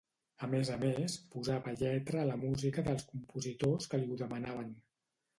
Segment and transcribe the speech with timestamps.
[0.45, 4.73] A més a més, posava lletra a la música dels compositors que li ho demanaven.